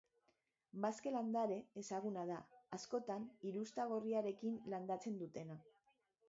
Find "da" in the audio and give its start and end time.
2.29-2.37